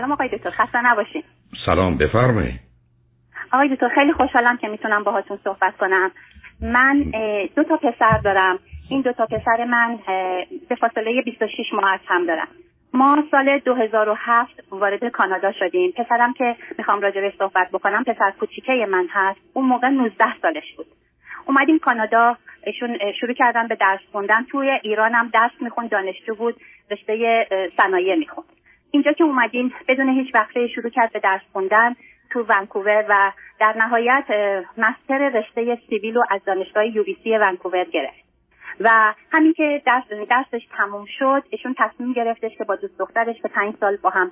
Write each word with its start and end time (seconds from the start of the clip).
سلام 0.00 0.12
آقای 0.12 0.28
دکتر 0.28 0.50
خسته 0.50 0.86
نباشین. 0.86 1.22
سلام 1.66 1.98
بفرمایید. 1.98 2.60
آقای 3.52 3.68
دکتر 3.74 3.88
خیلی 3.88 4.12
خوشحالم 4.12 4.56
که 4.56 4.68
می‌تونم 4.68 5.04
باهاتون 5.04 5.38
صحبت 5.44 5.76
کنم. 5.76 6.10
من 6.60 7.04
دو 7.56 7.64
تا 7.64 7.76
پسر 7.76 8.18
دارم. 8.24 8.58
این 8.90 9.00
دو 9.00 9.12
تا 9.12 9.26
پسر 9.26 9.64
من 9.64 9.98
به 10.68 10.74
فاصله 10.74 11.22
26 11.22 11.72
ماه 11.72 11.92
از 11.92 12.00
هم 12.06 12.26
دارم 12.26 12.48
ما 12.94 13.24
سال 13.30 13.58
2007 13.58 14.64
وارد 14.70 15.08
کانادا 15.08 15.52
شدیم. 15.52 15.92
پسرم 15.92 16.32
که 16.32 16.56
می‌خوام 16.78 17.00
راجع 17.00 17.30
صحبت 17.38 17.70
بکنم 17.72 18.04
پسر 18.04 18.30
کوچیکه 18.30 18.86
من 18.90 19.06
هست. 19.10 19.40
اون 19.54 19.66
موقع 19.66 19.88
19 19.88 20.24
سالش 20.42 20.74
بود. 20.76 20.86
اومدیم 21.46 21.78
کانادا 21.78 22.36
ایشون 22.66 22.98
شروع 23.20 23.34
کردن 23.34 23.68
به 23.68 23.74
درس 23.74 24.00
خوندن. 24.12 24.44
توی 24.44 24.70
ایران 24.82 25.14
هم 25.14 25.30
درس 25.32 25.52
می‌خوند 25.60 25.90
دانشجو 25.90 26.34
بود 26.34 26.54
رشته 26.90 27.46
صنایع 27.76 28.14
می‌خوند. 28.14 28.46
اینجا 28.90 29.12
که 29.12 29.24
اومدیم 29.24 29.72
بدون 29.88 30.08
هیچ 30.08 30.34
وقته 30.34 30.66
شروع 30.66 30.90
کرد 30.90 31.12
به 31.12 31.20
درس 31.20 31.42
خوندن 31.52 31.94
تو 32.30 32.44
ونکوور 32.48 33.04
و 33.08 33.32
در 33.60 33.74
نهایت 33.78 34.24
مستر 34.78 35.28
رشته 35.28 35.78
سیویل 35.88 36.14
رو 36.14 36.24
از 36.30 36.40
دانشگاه 36.44 36.86
یو 36.86 37.04
بی 37.04 37.16
سی 37.24 37.38
ونکوور 37.38 37.84
گرفت. 37.84 38.30
و 38.80 39.14
همین 39.32 39.52
که 39.52 39.82
درس 39.86 40.04
درسش 40.08 40.66
تموم 40.76 41.04
شد 41.18 41.42
ایشون 41.50 41.74
تصمیم 41.78 42.12
گرفتش 42.12 42.50
که 42.58 42.64
با 42.64 42.76
دوست 42.76 42.98
دخترش 42.98 43.40
به 43.42 43.48
پنج 43.48 43.74
سال 43.80 43.96
با 43.96 44.10
هم 44.10 44.30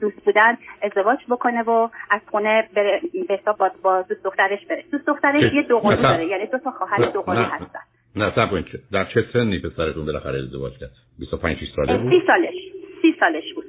دوست 0.00 0.24
بودن 0.24 0.58
ازدواج 0.82 1.18
بکنه 1.30 1.62
و 1.62 1.88
از 2.10 2.20
خونه 2.30 2.68
به 2.74 3.00
حساب 3.28 3.58
با, 3.58 3.70
با 3.82 4.02
دوست 4.02 4.24
دخترش 4.24 4.66
بره. 4.66 4.84
دوست 4.92 5.06
دخترش 5.06 5.52
یه 5.52 5.62
دو 5.62 5.80
داره 5.80 6.26
یعنی 6.26 6.46
دو 6.46 6.58
تا 6.58 6.70
خواهر 6.70 7.10
دو 7.10 7.22
هستن. 7.22 7.80
نه 8.16 8.32
سب 8.34 8.64
در 8.92 9.04
چه 9.04 9.24
سنی 9.32 9.58
پسرتون 9.58 10.06
بالاخره 10.06 10.38
ازدواج 10.38 10.72
کرد؟ 10.80 10.90
25 11.18 11.58
ساله 11.76 11.98
بود؟ 11.98 12.10
30 12.10 12.22
سالش. 12.26 12.79
30 13.02 13.16
سالش 13.20 13.54
بود. 13.54 13.64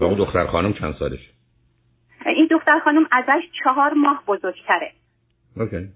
و 0.00 0.04
اون 0.04 0.14
دختر 0.14 0.46
خانم 0.46 0.72
چند 0.72 0.94
سالش؟ 0.98 1.20
این 2.26 2.48
دختر 2.50 2.78
خانم 2.78 3.06
ازش 3.12 3.42
چهار 3.64 3.94
ماه 3.94 4.22
بزرگتره. 4.26 4.92
اوکی 5.56 5.88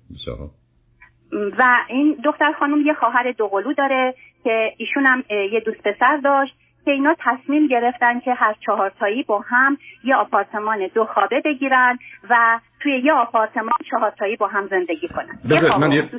و 1.32 1.76
این 1.88 2.16
دختر 2.24 2.52
خانم 2.52 2.86
یه 2.86 2.94
خواهر 2.94 3.32
دوقلو 3.32 3.72
داره 3.72 4.14
که 4.44 4.72
ایشون 4.76 5.06
هم 5.06 5.24
یه 5.28 5.60
دوست 5.60 5.82
پسر 5.82 6.16
داشت 6.16 6.54
که 6.84 6.90
اینا 6.90 7.16
تصمیم 7.18 7.66
گرفتن 7.66 8.20
که 8.20 8.34
هر 8.34 8.54
چهار 8.66 8.90
تایی 8.90 9.22
با 9.22 9.40
هم 9.40 9.78
یه 10.04 10.16
آپارتمان 10.16 10.88
دو 10.94 11.04
خوابه 11.04 11.42
بگیرن 11.44 11.98
و 12.30 12.60
توی 12.80 12.98
یه 13.04 13.12
آپارتمان 13.12 13.78
چهار 13.90 14.10
تایی 14.10 14.36
با 14.36 14.46
هم 14.46 14.66
زندگی 14.66 15.08
کنن. 15.08 15.38
بذارید 15.50 15.72
من 15.72 15.92
یه 15.92 16.10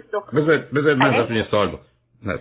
بذارید 0.74 0.98
من 0.98 1.14
ازتون 1.14 1.38
یه 1.38 1.46
سوال 1.52 1.78
نه 2.26 2.38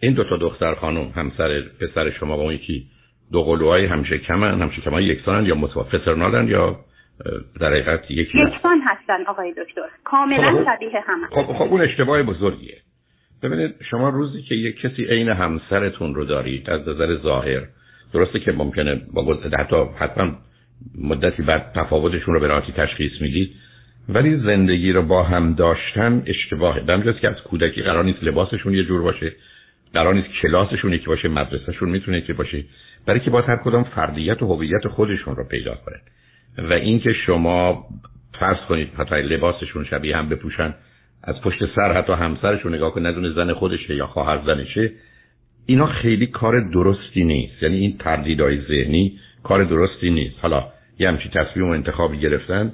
این 0.00 0.12
دو 0.12 0.24
تا 0.24 0.36
دختر 0.36 0.74
خانم 0.74 1.12
همسر 1.16 1.62
پسر 1.80 2.10
شما 2.10 2.36
با 2.36 2.42
اون 2.42 2.54
یکی 2.54 2.86
دو 3.32 3.42
قلوهای 3.42 3.86
همیشه 3.86 4.18
کمن 4.18 4.62
همیشه 4.62 4.82
کمن 4.82 5.02
یکسانن 5.02 5.46
یا 5.46 5.54
متوافرنالن 5.54 6.48
یا 6.48 6.76
در 7.60 7.70
حقیقت 7.70 8.10
یکی 8.10 8.38
یکسان 8.38 8.80
هستن 8.84 9.26
آقای 9.26 9.52
دکتر. 9.52 9.82
کاملا 10.04 10.52
خب 10.52 10.64
شبیه 10.64 11.00
هم 11.06 11.26
خب, 11.30 11.52
خب 11.52 11.62
اون 11.62 11.80
اشتباه 11.80 12.22
بزرگیه. 12.22 12.76
ببینید 13.42 13.74
شما 13.90 14.08
روزی 14.08 14.42
که 14.42 14.54
یک 14.54 14.80
کسی 14.80 15.04
عین 15.04 15.28
همسرتون 15.28 16.14
رو 16.14 16.24
دارید 16.24 16.70
از 16.70 16.88
نظر 16.88 17.16
ظاهر 17.16 17.62
درسته 18.12 18.40
که 18.40 18.52
ممکنه 18.52 19.00
با 19.14 19.34
حتی 19.58 19.76
حتما 19.98 20.32
مدتی 20.98 21.42
بعد 21.42 21.72
تفاوتشون 21.74 22.34
رو 22.34 22.40
به 22.40 22.46
راحتی 22.46 22.72
تشخیص 22.72 23.12
می‌دید 23.20 23.50
ولی 24.08 24.36
زندگی 24.36 24.92
رو 24.92 25.02
با 25.02 25.22
هم 25.22 25.54
داشتن 25.54 26.22
اشتباهه. 26.26 26.80
بمجرد 26.80 27.18
که 27.18 27.28
از 27.28 27.42
کودکی 27.42 27.82
قرار 27.82 28.04
نیست 28.04 28.24
لباسشون 28.24 28.74
یه 28.74 28.84
جور 28.84 29.02
باشه. 29.02 29.32
قرار 29.94 30.14
نیست 30.14 30.28
کلاسشون 30.42 30.92
یکی 30.92 31.06
باشه 31.06 31.28
مدرسهشون 31.28 31.88
می‌تونه 31.88 32.20
که 32.20 32.32
باشه 32.32 32.64
برای 33.06 33.20
که 33.20 33.30
با 33.30 33.40
هر 33.40 33.56
کدام 33.56 33.84
فردیت 33.84 34.42
و 34.42 34.46
هویت 34.46 34.88
خودشون 34.88 35.36
رو 35.36 35.44
پیدا 35.44 35.74
کنن. 35.74 36.00
و 36.68 36.72
اینکه 36.72 37.12
شما 37.12 37.86
فرض 38.40 38.58
کنید 38.68 38.88
حتی 38.96 39.14
لباسشون 39.14 39.84
شبیه 39.84 40.16
هم 40.16 40.28
بپوشن 40.28 40.74
از 41.24 41.40
پشت 41.40 41.58
سر 41.76 41.92
حتی 41.92 42.12
همسرشون 42.12 42.74
نگاه 42.74 42.94
کنه 42.94 43.08
ندونه 43.08 43.30
زن 43.32 43.52
خودشه 43.52 43.94
یا 43.94 44.06
خواهر 44.06 44.40
زنشه 44.46 44.92
اینا 45.66 45.86
خیلی 45.86 46.26
کار 46.26 46.60
درستی 46.60 47.24
نیست. 47.24 47.62
یعنی 47.62 47.76
این 47.76 47.98
تردیدهای 47.98 48.60
ذهنی 48.60 49.18
کار 49.42 49.64
درستی 49.64 50.10
نیست. 50.10 50.36
حالا 50.42 50.66
یه 50.98 51.08
همچی 51.08 51.28
تصمیم 51.28 51.68
و 51.68 51.70
انتخابی 51.70 52.18
گرفتن 52.18 52.72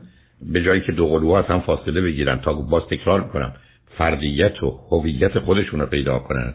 به 0.53 0.63
جایی 0.63 0.81
که 0.81 0.93
دو 0.93 1.07
قلوها 1.07 1.43
هم 1.43 1.61
فاصله 1.61 2.01
بگیرن 2.01 2.41
تا 2.41 2.53
باز 2.53 2.83
تکرار 2.91 3.29
کنم 3.29 3.53
فردیت 3.99 4.63
و 4.63 4.71
هویت 4.91 5.39
خودشون 5.39 5.81
رو 5.81 5.87
پیدا 5.87 6.19
کنن. 6.19 6.55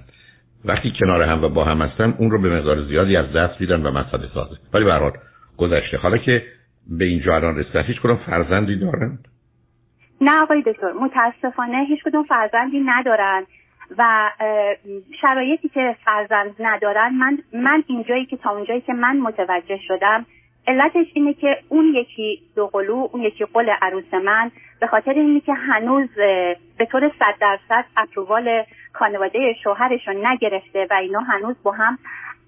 وقتی 0.66 0.94
کنار 1.00 1.22
هم 1.22 1.44
و 1.44 1.50
با 1.50 1.64
هم 1.64 1.82
هستن 1.82 2.14
اون 2.18 2.32
رو 2.32 2.42
به 2.42 2.58
مقدار 2.58 2.82
زیادی 2.82 3.18
از 3.18 3.34
دست 3.34 3.62
میدن 3.62 3.86
و 3.86 3.92
مسئله 3.92 4.28
سازه. 4.34 4.56
ولی 4.74 4.86
به 4.86 5.14
گذشته. 5.58 5.98
حالا 5.98 6.18
که 6.18 6.44
به 6.90 7.06
اینجا 7.06 7.36
الان 7.36 7.58
رسیدن 7.58 7.84
هیچ 7.84 8.02
کدوم 8.02 8.16
فرزندی 8.16 8.76
دارند 8.76 9.28
نه 10.22 10.42
آقای 10.42 10.62
دکتر 10.62 10.92
متاسفانه 10.92 11.86
هیچ 11.88 12.04
کدوم 12.04 12.24
فرزندی 12.24 12.80
ندارن 12.86 13.44
و 13.98 14.32
شرایطی 15.22 15.70
که 15.70 15.96
فرزند 16.06 16.56
ندارن 16.60 17.14
من 17.14 17.38
من 17.54 17.84
اینجایی 17.88 18.26
که 18.26 18.38
تا 18.38 18.50
اونجایی 18.50 18.82
که 18.82 18.94
من 18.94 19.18
متوجه 19.18 19.80
شدم 19.88 20.26
علتش 20.68 21.08
اینه 21.14 21.34
که 21.34 21.58
اون 21.70 21.86
یکی 21.96 22.42
دو 22.56 22.68
قلو 22.68 23.10
اون 23.12 23.24
یکی 23.24 23.46
قل 23.46 23.70
عروس 23.82 24.14
من 24.14 24.52
به 24.80 24.88
خاطر 24.88 25.14
اینه 25.14 25.40
که 25.40 25.54
هنوز 25.54 26.10
به 26.78 26.86
طور 26.92 27.12
صد 27.20 27.36
درصد 27.40 27.86
اپرووال 27.98 28.64
خانواده 28.94 29.54
شوهرش 29.64 30.08
رو 30.08 30.14
نگرفته 30.28 30.88
و 30.90 30.94
اینا 30.94 31.20
هنوز 31.20 31.56
با 31.64 31.72
هم 31.72 31.98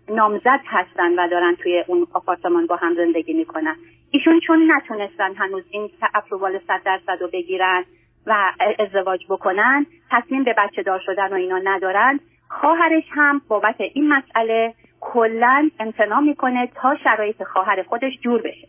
نامزد 0.09 0.59
هستن 0.65 1.19
و 1.19 1.27
دارن 1.27 1.55
توی 1.55 1.83
اون 1.87 2.07
آپارتمان 2.13 2.67
با 2.67 2.75
هم 2.75 2.95
زندگی 2.95 3.33
می‌کنن. 3.33 3.75
ایشون 4.11 4.39
چون 4.39 4.71
نتونستن 4.71 5.35
هنوز 5.35 5.63
این 5.69 5.89
اپرووال 6.13 6.59
صد 6.67 6.81
درصد 6.85 7.21
رو 7.21 7.27
بگیرن 7.33 7.83
و 8.27 8.51
ازدواج 8.79 9.25
بکنن 9.29 9.85
تصمیم 10.11 10.43
به 10.43 10.55
بچه 10.57 10.83
دار 10.83 10.99
شدن 11.05 11.27
و 11.27 11.33
اینا 11.33 11.61
ندارن 11.63 12.19
خواهرش 12.49 13.03
هم 13.11 13.41
بابت 13.47 13.75
این 13.93 14.13
مسئله 14.13 14.73
کلا 15.11 15.69
امتناع 15.79 16.19
می‌کنه 16.19 16.69
تا 16.75 16.95
شرایط 17.03 17.43
خواهر 17.43 17.83
خودش 17.83 18.13
جور 18.21 18.41
بشه. 18.41 18.67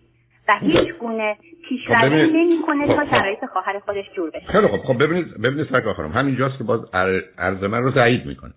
و 0.48 0.58
هیچ 0.60 0.94
گونه 1.00 1.36
پیشروی 1.68 2.26
خب 2.26 2.32
نمی‌کنه 2.32 2.86
تا 2.86 2.96
خب، 2.96 3.04
خب. 3.04 3.10
شرایط 3.10 3.44
خواهر 3.52 3.78
خودش 3.78 4.04
جور 4.16 4.30
بشه. 4.30 4.46
خیلی 4.46 4.68
خب 4.68 4.76
خب 4.76 5.02
ببینید 5.02 5.40
ببینید 5.42 5.68
سرکار 5.70 5.94
خانم. 5.94 6.12
همینجاست 6.12 6.58
که 6.58 6.64
باز 6.64 6.80
عرض 7.38 7.62
من 7.62 7.82
رو 7.82 7.90
تایید 7.90 8.26
می‌کنه. 8.26 8.52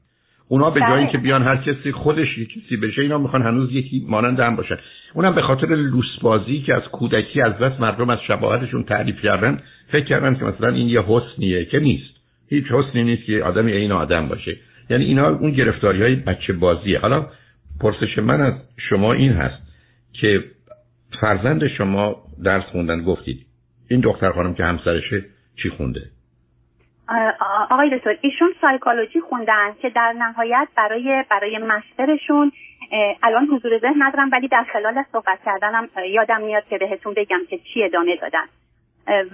اونا 0.49 0.69
به 0.69 0.79
جایی 0.79 1.03
بله. 1.03 1.11
که 1.11 1.17
بیان 1.17 1.43
هر 1.43 1.57
کسی 1.57 1.91
خودش 1.91 2.37
یک 2.37 2.49
کسی 2.53 2.77
بشه 2.77 3.01
اینا 3.01 3.17
می‌خوان 3.17 3.41
هنوز 3.41 3.71
یکی 3.71 4.05
مانند 4.09 4.39
هم 4.39 4.55
باشن. 4.55 4.77
اونم 5.13 5.35
به 5.35 5.41
خاطر 5.41 5.67
لوسبازی 5.67 6.61
که 6.61 6.73
از 6.75 6.83
کودکی 6.83 7.41
از 7.41 7.57
دست 7.57 7.79
مردم 7.79 8.09
از 8.09 8.19
شباهتشون 8.27 8.83
تعریف 8.83 9.21
کردن 9.21 9.61
فکر 9.91 10.05
کردن 10.05 10.35
که 10.35 10.45
مثلا 10.45 10.69
این 10.69 10.89
یه 10.89 11.01
حسنیه 11.01 11.65
که 11.65 11.79
نیست. 11.79 12.17
هیچ 12.49 12.65
حسنی 12.71 13.03
نیست 13.03 13.25
که 13.25 13.43
آدمی 13.43 13.71
این 13.71 13.91
آدم 13.91 14.27
باشه. 14.27 14.57
یعنی 14.89 15.05
اینا 15.05 15.29
اون 15.29 15.51
گرفتاری 15.51 16.01
های 16.01 16.15
بچه 16.15 16.53
بازیه 16.53 16.99
حالا 16.99 17.25
پرسش 17.81 18.17
من 18.17 18.41
از 18.41 18.53
شما 18.89 19.13
این 19.13 19.33
هست 19.33 19.63
که 20.13 20.43
فرزند 21.21 21.67
شما 21.67 22.15
درس 22.43 22.63
خوندن 22.63 23.03
گفتید. 23.03 23.45
این 23.89 24.01
دختر 24.01 24.31
خانم 24.31 24.53
که 24.53 24.63
همسرشه 24.63 25.25
چی 25.63 25.69
خونده؟ 25.69 26.01
آقای 27.69 27.97
دکتر 27.97 28.17
ایشون 28.21 28.53
سایکولوژی 28.61 29.21
خوندن 29.21 29.73
که 29.81 29.89
در 29.89 30.13
نهایت 30.13 30.67
برای 30.77 31.23
برای 31.29 31.57
مسترشون 31.57 32.51
الان 33.23 33.45
حضور 33.45 33.79
ذهن 33.79 34.03
ندارم 34.03 34.29
ولی 34.31 34.47
در 34.47 34.65
خلال 34.73 35.03
صحبت 35.11 35.39
کردنم 35.45 35.89
یادم 36.13 36.41
میاد 36.41 36.63
که 36.69 36.77
بهتون 36.77 37.13
بگم 37.13 37.39
که 37.49 37.57
چی 37.57 37.83
ادامه 37.83 38.15
دادن. 38.15 38.45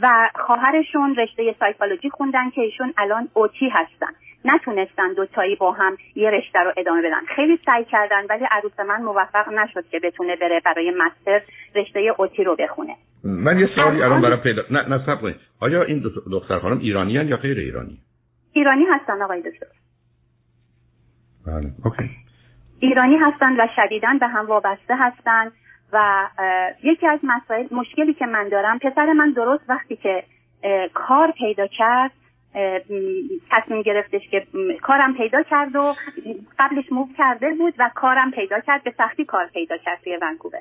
و 0.02 0.30
خواهرشون 0.36 1.16
رشته 1.16 1.56
سایکولوژی 1.60 2.10
خوندن 2.10 2.50
که 2.50 2.62
ایشون 2.62 2.94
الان 2.98 3.30
اوتی 3.34 3.70
هستن. 3.70 4.14
نتونستن 4.46 5.14
دوتایی 5.14 5.56
با 5.56 5.72
هم 5.72 5.98
یه 6.16 6.30
رشته 6.30 6.60
رو 6.60 6.74
ادامه 6.78 7.02
بدن. 7.02 7.26
خیلی 7.36 7.60
سعی 7.66 7.86
کردن 7.86 8.26
ولی 8.30 8.46
عروس 8.52 8.80
من 8.80 9.02
موفق 9.02 9.50
نشد 9.50 9.86
که 9.92 10.00
بتونه 10.00 10.36
بره 10.36 10.62
برای 10.66 10.92
مستر 10.92 11.42
رشته 11.76 12.00
اوتی 12.18 12.44
رو 12.44 12.56
بخونه. 12.56 12.96
من 13.24 13.60
یه 13.60 13.70
سوالی 13.76 14.04
الان 14.04 14.22
برای 14.22 14.38
پیدا 14.38 14.62
نه 14.72 14.90
نه 14.90 15.36
آیا 15.60 15.84
این 15.84 16.04
دختر 16.32 16.60
خانم 16.60 16.80
ایرانی 16.80 17.12
یا 17.12 17.38
غیر 17.38 17.58
ایرانی؟ 17.58 17.98
ایرانی 18.54 18.86
هستن 18.86 19.22
آقای 19.22 19.42
دکتر. 19.42 19.66
بله 21.48 21.72
اوکی. 21.86 22.10
ایرانی 22.80 23.16
هستن 23.16 23.60
و 23.60 23.68
شدیدن 23.76 24.18
به 24.18 24.28
هم 24.28 24.46
وابسته 24.46 24.96
هستن. 24.96 25.52
و 25.94 26.28
یکی 26.84 27.08
از 27.08 27.20
مسائل 27.24 27.68
مشکلی 27.72 28.14
که 28.14 28.26
من 28.26 28.50
دارم 28.50 28.80
پسر 28.80 29.14
من 29.14 29.32
درست 29.32 29.64
وقتی 29.70 29.96
که 29.96 30.24
کار 30.94 31.32
پیدا 31.32 31.68
کرد 31.68 32.12
تصمیم 33.52 33.82
گرفتش 33.82 34.22
که 34.32 34.48
کارم 34.82 35.14
پیدا 35.14 35.44
کرد 35.44 35.76
و 35.76 35.96
قبلش 36.60 36.92
موو 36.92 37.08
کرده 37.18 37.54
بود 37.54 37.74
و 37.80 37.90
کارم 37.96 38.32
پیدا 38.32 38.60
کرد 38.60 38.84
به 38.84 38.94
سختی 38.98 39.26
کار 39.26 39.46
پیدا 39.46 39.78
کرد 39.78 40.00
توی 40.04 40.18
ونکوور. 40.22 40.60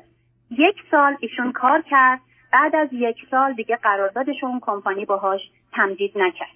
یک 0.51 0.77
سال 0.91 1.17
ایشون 1.21 1.53
کار 1.53 1.83
کرد 1.91 2.21
بعد 2.53 2.77
از 2.77 2.89
یک 2.93 3.17
سال 3.31 3.53
دیگه 3.53 3.77
قراردادش 3.77 4.45
اون 4.45 4.61
کمپانی 4.63 5.05
باهاش 5.05 5.41
تمدید 5.73 6.19
نکرد. 6.19 6.49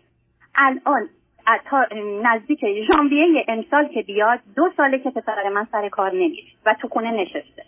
الان 0.55 1.09
تا 1.65 1.87
نزدیک 2.23 2.65
ژانویه 2.89 3.45
امسال 3.49 3.89
که 3.89 4.03
بیاد 4.03 4.41
دو 4.57 4.71
ساله 4.77 4.99
که 4.99 5.11
پسر 5.11 5.49
من 5.49 5.67
سر 5.73 5.89
کار 5.89 6.13
نمیره 6.13 6.49
و 6.67 6.75
تو 6.75 6.89
خونه 6.89 7.11
نشسته. 7.11 7.63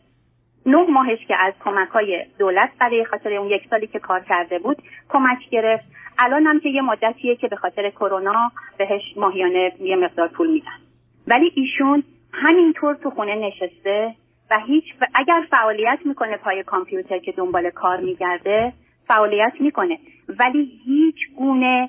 نه 0.69 0.87
ماهش 0.91 1.19
که 1.29 1.37
از 1.37 1.55
کمک 1.65 1.89
های 1.89 2.25
دولت 2.39 2.71
برای 2.81 3.05
خاطر 3.05 3.33
اون 3.33 3.51
یک 3.51 3.63
سالی 3.71 3.87
که 3.87 3.99
کار 3.99 4.21
کرده 4.21 4.59
بود 4.59 4.83
کمک 5.09 5.49
گرفت. 5.51 5.85
الان 6.19 6.47
هم 6.47 6.61
که 6.61 6.69
یه 6.69 6.83
مدتیه 6.83 7.37
که 7.37 7.49
به 7.49 7.57
خاطر 7.57 7.91
کرونا 7.91 8.53
بهش 8.79 9.03
ماهیانه 9.17 9.73
یه 9.81 9.97
مقدار 9.97 10.29
پول 10.29 10.51
میدن. 10.51 10.79
ولی 11.27 11.53
ایشون 11.55 12.03
همینطور 12.33 12.95
تو 12.95 13.11
خونه 13.11 13.35
نشسته 13.35 14.15
و 14.51 14.61
هیچ 14.67 14.85
اگر 15.15 15.47
فعالیت 15.51 15.99
می‌کنه 16.05 16.37
پای 16.37 16.63
کامپیوتر 16.63 17.19
که 17.19 17.33
دنبال 17.33 17.71
کار 17.71 18.01
میگرده 18.01 18.73
فعالیت 19.07 19.53
می‌کنه. 19.61 19.99
ولی 20.29 20.71
هیچ 20.85 21.17
گونه 21.37 21.89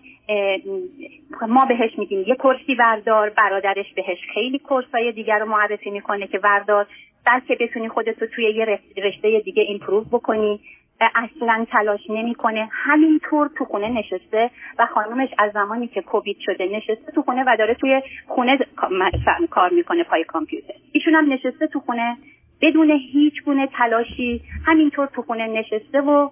ما 1.47 1.65
بهش 1.65 1.97
میگیم 1.97 2.23
یه 2.27 2.35
کرسی 2.35 2.75
بردار 2.75 3.29
برادرش 3.29 3.93
بهش 3.93 4.17
خیلی 4.33 4.59
کرسای 4.59 5.11
دیگر 5.11 5.39
رو 5.39 5.45
معرفی 5.45 5.89
می‌کنه 5.89 6.27
که 6.27 6.39
بردار 6.39 6.87
بلکه 7.25 7.57
بتونی 7.59 7.89
خودتو 7.89 8.25
توی 8.27 8.43
یه 8.43 8.79
رشته 8.97 9.39
دیگه 9.39 9.63
ایمپروو 9.63 10.03
بکنی. 10.03 10.59
اصلا 11.15 11.65
تلاش 11.71 11.99
نمی‌کنه. 12.09 12.69
همینطور 12.71 13.49
تو 13.57 13.65
خونه 13.65 13.89
نشسته 13.89 14.49
و 14.79 14.85
خانومش 14.85 15.29
از 15.37 15.51
زمانی 15.51 15.87
که 15.87 16.01
کووید 16.01 16.37
شده 16.39 16.65
نشسته 16.65 17.11
تو 17.15 17.21
خونه 17.21 17.43
و 17.47 17.55
داره 17.57 17.73
توی 17.73 18.01
خونه 18.27 18.59
کار 19.49 19.69
می‌کنه 19.69 20.03
پای 20.03 20.23
کامپیوتر. 20.23 20.73
ایشون 20.91 21.15
هم 21.15 21.33
نشسته 21.33 21.67
تو 21.67 21.79
خونه. 21.79 22.17
بدون 22.61 22.91
هیچ 22.91 23.43
گونه 23.45 23.67
تلاشی 23.67 24.41
همینطور 24.65 25.07
تو 25.07 25.21
خونه 25.21 25.47
نشسته 25.47 26.01
و 26.01 26.29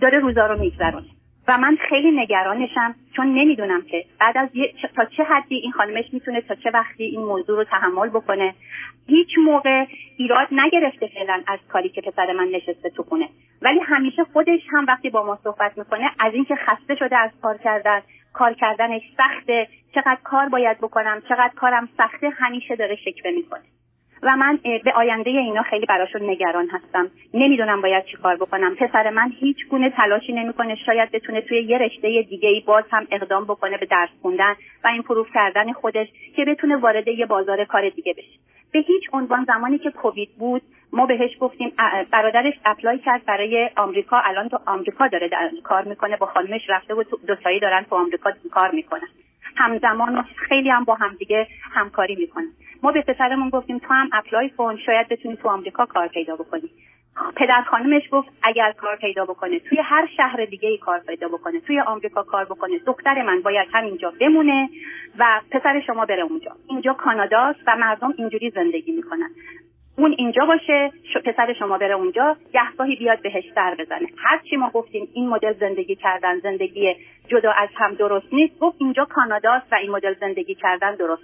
داره 0.00 0.18
روزا 0.18 0.46
رو 0.46 0.60
میگذرونه. 0.60 1.06
و 1.48 1.58
من 1.58 1.76
خیلی 1.88 2.10
نگرانشم 2.10 2.94
چون 3.16 3.26
نمی‌دونم 3.26 3.82
که 3.82 4.04
بعد 4.20 4.38
از 4.38 4.48
تا 4.96 5.04
چه 5.04 5.24
حدی 5.24 5.54
این 5.54 5.72
خانمش 5.72 6.04
می‌تونه 6.12 6.40
تا 6.40 6.54
چه 6.54 6.70
وقتی 6.70 7.04
این 7.04 7.20
موضوع 7.20 7.56
رو 7.56 7.64
تحمل 7.64 8.08
بکنه. 8.08 8.54
هیچ 9.06 9.28
موقع 9.38 9.84
ایراد 10.16 10.48
نگرفته 10.52 11.06
فعلا 11.06 11.42
از 11.46 11.58
کاری 11.68 11.88
که 11.88 12.00
پسر 12.00 12.32
من 12.32 12.48
نشسته 12.48 12.90
تو 12.90 13.02
خونه. 13.02 13.28
ولی 13.62 13.80
همیشه 13.80 14.24
خودش 14.24 14.60
هم 14.72 14.86
وقتی 14.88 15.10
با 15.10 15.26
ما 15.26 15.38
صحبت 15.44 15.78
می‌کنه 15.78 16.10
از 16.18 16.34
اینکه 16.34 16.56
خسته 16.56 16.94
شده 16.94 17.16
از 17.16 17.30
کار 17.42 17.58
کردن 17.58 18.00
کار 18.32 18.52
کردنش 18.52 19.02
سخته 19.16 19.68
چقدر 19.94 20.18
کار 20.24 20.48
باید 20.48 20.78
بکنم 20.78 21.22
چقدر 21.28 21.52
کارم 21.56 21.88
سخته 21.98 22.30
همیشه 22.30 22.76
داره 22.76 22.96
شکوه 22.96 23.30
می‌کنه. 23.30 23.62
و 24.22 24.36
من 24.36 24.58
به 24.84 24.92
آینده 24.92 25.30
اینا 25.30 25.62
خیلی 25.62 25.86
براشون 25.86 26.30
نگران 26.30 26.68
هستم. 26.68 27.10
نمی‌دونم 27.34 27.82
باید 27.82 28.04
چی 28.04 28.16
کار 28.16 28.36
بکنم. 28.36 28.74
پسر 28.74 29.10
من 29.10 29.32
هیچ 29.40 29.56
گونه 29.70 29.90
تلاشی 29.90 30.32
نمی‌کنه. 30.32 30.74
شاید 30.86 31.10
بتونه 31.10 31.40
توی 31.40 31.62
یه 31.62 31.78
رشته 31.78 32.22
دیگه 32.22 32.48
ای 32.48 32.60
باز 32.60 32.84
هم 32.90 33.06
اقدام 33.10 33.44
بکنه 33.44 33.78
به 33.78 33.86
درس 33.86 34.10
خوندن 34.22 34.54
و 34.84 34.88
این 34.88 35.02
پروف 35.02 35.28
کردن 35.34 35.72
خودش 35.72 36.08
که 36.36 36.44
بتونه 36.44 36.76
وارد 36.76 37.08
یه 37.08 37.26
بازار 37.26 37.64
کار 37.64 37.88
دیگه 37.88 38.12
بشه. 38.12 38.38
به 38.72 38.78
هیچ 38.78 39.02
عنوان 39.12 39.44
زمانی 39.44 39.78
که 39.78 39.90
کووید 39.90 40.30
بود 40.38 40.62
ما 40.92 41.06
بهش 41.06 41.30
گفتیم 41.40 41.72
برادرش 42.10 42.54
apply 42.64 42.98
کرد 42.98 43.24
برای 43.24 43.70
آمریکا. 43.76 44.20
الان 44.24 44.48
تو 44.48 44.58
آمریکا 44.66 45.08
داره 45.08 45.30
کار 45.64 45.84
می‌کنه. 45.84 46.16
با 46.16 46.26
خانمش 46.26 46.60
رفته 46.68 46.94
بود 46.94 47.06
دوتایی 47.26 47.60
دارن 47.60 47.82
تو 47.82 47.96
آمریکا 47.96 48.30
کار 48.50 48.70
می‌کنن. 48.70 49.08
همزمان 49.56 50.18
و 50.18 50.22
خیلی 50.22 50.70
هم 50.70 50.84
با 50.84 50.94
همدیگه 50.94 51.46
همکاری 51.74 52.16
می‌کنن 52.16 52.48
ما 52.82 52.92
به 52.92 53.02
پسرمون 53.02 53.50
گفتیم 53.50 53.78
تو 53.78 53.94
هم 53.94 54.10
apply 54.12 54.50
کن 54.50 54.76
شاید 54.86 55.08
بتونی 55.08 55.36
تو 55.36 55.48
آمریکا 55.48 55.86
کار 55.86 56.08
پیدا 56.08 56.36
بکنی. 56.36 56.70
پدر 57.36 57.62
خانمش 57.62 58.02
گفت 58.12 58.28
اگر 58.42 58.72
کار 58.72 58.96
پیدا 58.96 59.24
بکنه 59.24 59.58
توی 59.58 59.78
هر 59.84 60.08
شهر 60.16 60.44
دیگه 60.44 60.68
ای 60.68 60.78
کار 60.78 60.98
پیدا 60.98 61.28
بکنه 61.28 61.60
توی 61.60 61.80
آمریکا 61.80 62.22
کار 62.22 62.44
بکنه. 62.44 62.78
دختر 62.78 63.22
من 63.22 63.40
باید 63.40 63.68
همینجا 63.72 64.12
بمونه 64.20 64.68
و 65.18 65.40
پسر 65.50 65.80
شما 65.86 66.06
بره 66.06 66.22
اونجا. 66.22 66.52
اینجا 66.68 66.92
کاناداست 66.92 67.60
و 67.66 67.76
مردم 67.76 68.14
اینجوری 68.18 68.50
زندگی 68.50 68.92
می‌کنن. 68.92 69.30
اون 69.98 70.14
اینجا 70.18 70.46
باشه 70.46 70.90
پسر 71.24 71.54
شما 71.58 71.78
بره 71.78 71.94
اونجا 71.94 72.36
گهگاهی 72.52 72.96
بیاد 72.96 73.22
بهش 73.22 73.44
سر 73.54 73.76
بزنه. 73.78 74.06
هرچی 74.18 74.56
ما 74.56 74.70
گفتیم 74.70 75.08
این 75.14 75.28
مدل 75.28 75.52
زندگی 75.52 75.94
کردن 75.94 76.38
زندگی 76.38 76.94
جدا 77.28 77.50
از 77.50 77.68
هم 77.76 77.94
درست 77.94 78.32
نیست. 78.32 78.58
گفت 78.58 78.76
اینجا 78.80 79.04
کاناداست 79.04 79.72
و 79.72 79.74
این 79.74 79.90
مدل 79.90 80.14
زندگی 80.20 80.54
کردن 80.54 80.94
درست. 80.94 81.22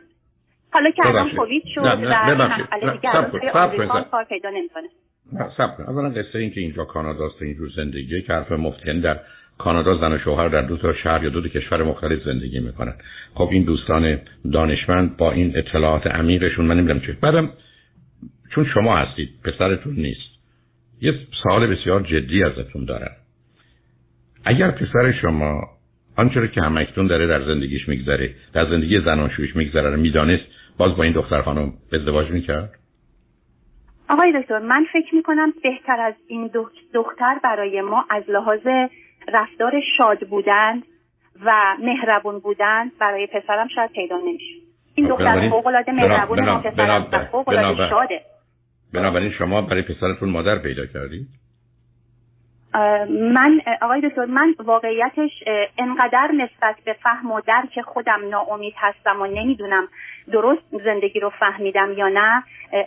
حالا 0.72 0.90
که 0.90 1.06
الان 1.06 1.30
کووید 1.30 1.62
شد 1.74 1.80
و 1.84 1.96
کار 4.10 4.24
پیدا 4.24 4.50
نمی‌کنه. 4.50 4.88
سب 5.56 5.70
اولا 5.88 6.08
قصه 6.08 6.38
این 6.38 6.50
که 6.50 6.60
اینجا 6.60 6.84
کاناداست 6.84 7.42
اینجور 7.42 7.68
زندگی 7.76 8.22
که 8.22 8.32
حرف 8.32 8.52
مفت 8.52 8.86
یعنی 8.86 9.00
در 9.00 9.16
کانادا 9.58 9.96
زن 9.96 10.12
و 10.12 10.18
شوهر 10.18 10.48
در 10.48 10.62
دو 10.62 10.76
تا 10.76 10.92
شهر 10.92 11.24
یا 11.24 11.30
دو, 11.30 11.40
دو 11.40 11.48
کشور 11.48 11.82
مختلف 11.82 12.22
زندگی 12.22 12.60
می‌کنن. 12.60 12.94
خب 13.34 13.48
این 13.52 13.64
دوستان 13.64 14.18
دانشمند 14.52 15.16
با 15.16 15.32
این 15.32 15.52
اطلاعات 15.56 16.06
عمیقشون 16.06 16.64
من 16.64 16.76
نمی‌دونم 16.76 17.00
چه. 17.00 17.16
بعدم 17.22 17.50
چون 18.54 18.66
شما 18.74 18.96
هستید 18.96 19.28
پسرتون 19.44 19.94
نیست. 19.94 20.34
یه 21.00 21.12
سوال 21.42 21.66
بسیار 21.66 22.00
جدی 22.00 22.44
ازتون 22.44 22.84
دارم. 22.84 23.16
اگر 24.44 24.70
پسر 24.70 25.12
شما 25.12 25.60
آنچه 26.16 26.48
که 26.48 26.60
همکتون 26.60 27.06
داره 27.06 27.26
در 27.26 27.44
زندگیش 27.44 27.88
میگذره 27.88 28.34
در 28.52 28.70
زندگی 28.70 29.00
زناشویش 29.00 29.56
میگذره 29.56 29.90
رو 29.90 29.96
می‌دانست 29.96 30.44
باز 30.78 30.96
با 30.96 31.02
این 31.02 31.12
دختر 31.12 31.42
خانم 31.42 31.72
ازدواج 31.92 32.30
می‌کرد؟ 32.30 32.70
آقای 34.08 34.40
دکتر 34.40 34.58
من 34.58 34.86
فکر 34.92 35.14
می‌کنم 35.14 35.52
بهتر 35.62 36.00
از 36.00 36.14
این 36.28 36.50
دختر 36.94 37.38
برای 37.44 37.80
ما 37.80 38.04
از 38.10 38.22
لحاظ 38.28 38.66
رفتار 39.32 39.72
شاد 39.98 40.28
بودن 40.28 40.82
و 41.44 41.76
مهربون 41.82 42.38
بودن 42.38 42.90
برای 43.00 43.26
پسرم 43.26 43.68
شاید 43.74 43.90
پیدا 43.90 44.16
نمیشه. 44.16 44.54
این 44.94 45.06
خب، 45.06 45.12
دختر 45.12 45.50
فوق 45.50 45.66
العاده 45.66 45.92
مهربون 45.92 46.60
پسرم 46.60 47.28
فوق 47.32 47.88
شاده. 47.90 48.20
بنابراین 48.94 49.32
شما 49.32 49.62
برای 49.62 49.82
پسرتون 49.82 50.28
مادر 50.28 50.58
پیدا 50.58 50.86
کردید 50.86 51.26
من 53.08 53.60
آقای 53.82 54.00
دکتر 54.00 54.24
من 54.24 54.54
واقعیتش 54.58 55.30
انقدر 55.78 56.30
نسبت 56.32 56.76
به 56.84 56.92
فهم 56.92 57.32
و 57.32 57.40
درک 57.40 57.80
خودم 57.80 58.28
ناامید 58.30 58.74
هستم 58.76 59.20
و 59.20 59.26
نمی‌دونم 59.26 59.88
درست 60.32 60.62
زندگی 60.84 61.20
رو 61.20 61.30
فهمیدم 61.30 61.92
یا 61.92 62.08
نه 62.08 62.42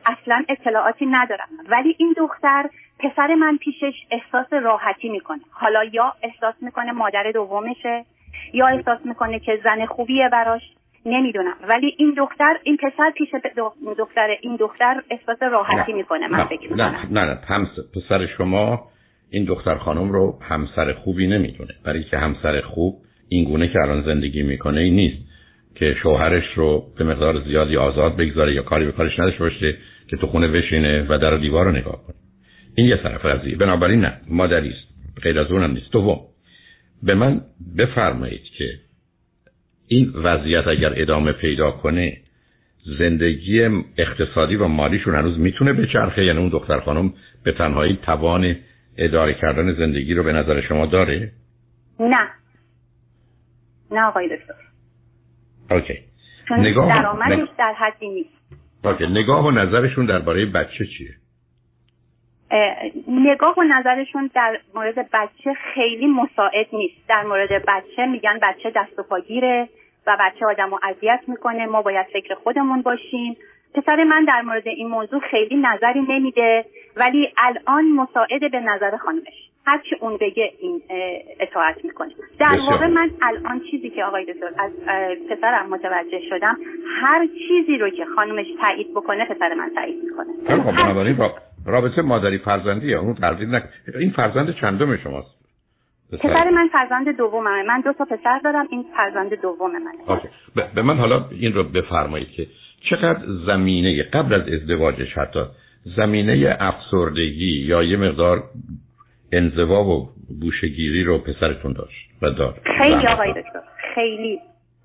اصلا 0.06 0.44
اطلاعاتی 0.50 1.06
ندارم. 1.06 1.48
ولی 1.70 1.96
این 2.00 2.16
دختر 2.18 2.70
پسر 3.00 3.36
من 3.36 3.58
پیشش 3.58 3.94
احساس 4.12 4.54
راحتی 4.54 5.10
می‌کنه. 5.10 5.42
حالا 5.52 5.84
یا 5.84 6.14
احساس 6.24 6.56
می‌کنه 6.62 6.92
مادر 6.92 7.32
دومشه 7.34 8.06
یا 8.54 8.68
احساس 8.68 9.00
می‌کنه 9.06 9.40
که 9.40 9.62
زن 9.64 9.86
خوبیه 9.86 10.30
براش. 10.32 10.62
نمی‌دونم. 11.08 11.56
ولی 11.70 11.96
این 11.98 12.14
دختر 12.18 12.58
این 12.64 12.78
پسر 12.78 13.12
پیش 13.18 13.30
دختر 13.98 14.38
این 14.42 14.56
دختر 14.56 15.04
احساس 15.10 15.38
راحتی 15.42 15.94
می‌کنه. 15.94 16.28
من 16.28 16.46
فکر 16.46 16.74
نه 16.74 17.06
نه 17.12 17.26
نه. 17.26 17.68
پسر 17.96 18.28
شما 18.38 18.88
این 19.32 19.46
دختر 19.46 19.76
خانم 19.76 20.12
رو 20.12 20.40
همسر 20.42 20.94
خوبی 20.94 21.28
نمی‌دونه. 21.28 21.74
برای 21.84 22.04
که 22.04 22.18
همسر 22.18 22.62
خوب 22.62 22.96
این 23.30 23.44
گونه 23.44 23.68
که 23.68 23.80
الان 23.80 24.04
زندگی 24.04 24.44
می‌کنه 24.44 24.82
این 24.82 24.96
نیست 24.96 25.18
که 25.76 25.96
شوهرش 26.04 26.54
رو 26.56 26.84
به 26.98 27.04
مقدار 27.04 27.44
زیادی 27.44 27.78
آزاد 27.78 28.18
بگذاره 28.18 28.54
یا 28.54 28.62
کاری 28.62 28.86
به 28.86 28.92
کارش 28.92 29.20
نداشته 29.20 29.40
باشه 29.40 29.78
که 30.10 30.18
تو 30.18 30.28
خونه 30.28 30.48
بشینه 30.48 31.06
و 31.10 31.18
در 31.18 31.34
و 31.34 31.38
دیوار 31.38 31.66
رو 31.66 31.72
نگاه 31.72 32.04
کنه. 32.08 32.16
این 32.76 32.88
یه 32.88 32.98
طرف 32.98 33.26
قضیه. 33.26 33.56
بنابراین 33.56 34.00
نه. 34.00 34.22
مادری 34.30 34.70
است. 34.70 34.88
غیر 35.24 35.40
از 35.40 35.52
اونم 35.52 35.72
نیست. 35.72 35.92
دوم. 35.92 36.20
به 37.04 37.16
من 37.16 37.42
بفرمایید 37.78 38.44
که 38.58 38.70
این 39.88 40.14
وضعیت 40.16 40.68
اگر 40.68 40.94
ادامه 40.96 41.32
پیدا 41.32 41.72
کنه 41.72 42.18
زندگی 43.00 43.84
اقتصادی 43.98 44.56
و 44.56 44.68
مالیشون 44.68 45.16
هنوز 45.16 45.40
می‌تونه 45.40 45.74
بچرخه. 45.74 46.26
یعنی 46.26 46.40
اون 46.40 46.50
دختر 46.50 46.80
خانم 46.80 47.14
به 47.44 47.52
تنهایی 47.52 48.00
توان 48.04 48.56
اداره 48.98 49.34
کردن 49.34 49.74
زندگی 49.74 50.14
رو 50.14 50.24
به 50.24 50.32
نظر 50.32 50.62
شما 50.62 50.86
داره؟ 50.86 51.32
نه. 52.00 52.28
نه 53.92 54.02
آقای 54.02 54.30
دکتر. 54.38 54.54
اوکی. 55.72 56.00
نگاه 56.58 56.88
درآمدش 56.88 57.50
در 57.58 57.74
حدی 57.74 58.10
نیست. 58.10 58.30
اوکی. 58.84 59.08
نگاه 59.08 59.46
و 59.46 59.52
نظرشون 59.52 60.06
درباره 60.06 60.46
بچه 60.46 60.86
چیه؟ 60.86 61.10
نگاه 63.08 63.56
و 63.58 63.64
نظرشون 63.64 64.30
در 64.34 64.60
مورد 64.76 65.10
بچه 65.14 65.54
خیلی 65.54 66.08
مساعد 66.08 66.68
نیست. 66.74 67.08
در 67.10 67.24
مورد 67.24 67.66
بچه 67.68 68.06
میگن 68.06 68.40
بچه 68.42 68.72
دست 68.76 69.00
و 69.00 69.04
پاگیره 69.04 69.70
و 70.08 70.18
بچه 70.20 70.46
آدم 70.46 70.70
رو 70.72 70.80
اذیت 70.84 71.20
می‌کنه. 71.28 71.66
ما 71.66 71.82
باید 71.82 72.06
فکر 72.14 72.34
خودمون 72.34 72.82
باشیم. 72.82 73.38
پسر 73.74 74.04
من 74.04 74.26
در 74.26 74.42
مورد 74.42 74.68
این 74.68 74.88
موضوع 74.88 75.20
خیلی 75.20 75.56
نظری 75.56 76.02
نمیده 76.02 76.66
ولی 76.96 77.34
الان 77.38 77.92
مساعد 77.92 78.52
به 78.52 78.60
نظر 78.60 78.98
خانمش. 78.98 79.50
هرچی 79.66 79.96
اون 80.00 80.18
بگه 80.18 80.54
این 80.60 80.82
اطاعت 81.40 81.86
می‌کنه. 81.86 82.12
در 82.40 82.58
واقع 82.72 82.88
من 82.88 83.10
الان 83.22 83.62
چیزی 83.72 83.90
که 83.90 84.04
آقای 84.04 84.26
دکتر 84.26 84.50
از 84.60 84.72
پسرم 85.30 85.70
متوجه 85.70 86.22
شدم 86.30 86.58
هر 87.02 87.28
چیزی 87.48 87.78
رو 87.78 87.90
که 87.90 88.06
خانمش 88.06 88.46
تایید 88.62 88.92
بکنه 88.92 89.26
پسر 89.26 89.54
من 89.54 89.72
تایید 89.76 90.04
می‌کنه. 90.04 91.44
رابطه 91.68 92.02
مادری 92.02 92.38
فرزندی 92.38 92.94
اون 92.94 93.16
تردید 93.16 93.50
نکن. 93.50 93.68
این 94.00 94.12
فرزند 94.12 94.56
چندم 94.56 94.98
شماست؟ 94.98 95.38
پسر. 96.12 96.50
من 96.50 96.70
فرزند 96.72 97.18
دومه 97.18 97.64
من 97.64 97.82
دو 97.82 97.94
تا 97.94 98.06
پسر 98.06 98.40
دارم. 98.44 98.68
این 98.72 98.86
فرزند 98.98 99.42
دوم 99.42 99.72
منه 99.72 100.22
به 100.76 100.82
من 100.82 100.98
حالا 100.98 101.26
این 101.32 101.54
رو 101.54 101.64
بفرمایید 101.64 102.32
که 102.32 102.48
چقدر 102.90 103.20
زمینه 103.46 104.04
قبل 104.04 104.34
از 104.34 104.48
ازدواجش 104.48 105.18
حتی 105.18 105.40
زمینه 105.96 106.58
افسردگی 106.60 107.66
یا 107.66 107.84
یه 107.84 107.98
مقدار 107.98 108.44
انزوا 109.32 109.84
و 109.84 110.10
بوشگیری 110.42 111.04
رو 111.04 111.18
پسرتون 111.18 111.74
داشت 111.74 112.10
و 112.22 112.30
دار 112.30 112.56
خیلی 112.78 113.08
آقای 113.08 113.30
دکتر. 113.30 113.62
خیلی. 113.96 114.40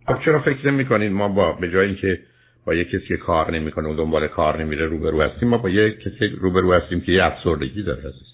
خب 0.07 0.25
چرا 0.25 0.39
فکر 0.39 0.67
نمی 0.67 0.85
کنید 0.85 1.13
ما 1.13 1.29
با 1.29 1.53
به 1.53 1.71
جای 1.71 1.87
اینکه 1.87 2.19
با 2.67 2.75
یه 2.75 2.85
کسی 2.85 3.07
که 3.09 3.17
کار 3.17 3.51
نمی‌کنه 3.51 3.89
و 3.89 3.95
دنبال 3.95 4.29
کار 4.29 4.63
نمیره 4.63 4.87
روبرو 4.87 5.23
هستیم. 5.23 5.49
ما 5.49 5.59
با 5.59 5.69
یه 5.69 5.91
کسی 5.91 6.27
روبرو 6.41 6.73
هستیم 6.75 7.01
که 7.01 7.13
یه 7.13 7.25
افسردگی 7.25 7.83
داره 7.83 7.99
عزیز. 7.99 8.33